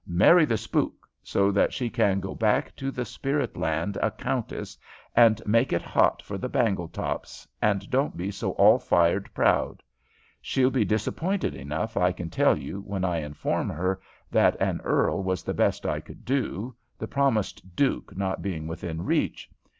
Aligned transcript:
Marry 0.07 0.45
the 0.45 0.57
spook, 0.57 1.07
so 1.21 1.51
that 1.51 1.73
she 1.73 1.87
can 1.87 2.19
go 2.19 2.33
back 2.33 2.75
to 2.75 2.89
the 2.89 3.05
spirit 3.05 3.55
land 3.55 3.99
a 4.01 4.09
countess 4.09 4.75
and 5.15 5.39
make 5.45 5.71
it 5.71 5.83
hot 5.83 6.23
for 6.23 6.39
the 6.39 6.49
Bangletops, 6.49 7.47
and 7.61 7.87
don't 7.91 8.17
be 8.17 8.31
so 8.31 8.55
allfired 8.55 9.31
proud. 9.35 9.83
She'll 10.41 10.71
be 10.71 10.85
disappointed 10.85 11.53
enough 11.53 11.97
I 11.97 12.13
can 12.13 12.31
tell 12.31 12.57
you, 12.57 12.79
when 12.79 13.05
I 13.05 13.17
inform 13.19 13.69
her 13.69 14.01
that 14.31 14.59
an 14.59 14.81
earl 14.83 15.21
was 15.21 15.43
the 15.43 15.53
best 15.53 15.85
I 15.85 15.99
could 15.99 16.25
do, 16.25 16.75
the 16.97 17.07
promised 17.07 17.75
duke 17.75 18.17
not 18.17 18.41
being 18.41 18.65
within 18.65 19.05
reach. 19.05 19.51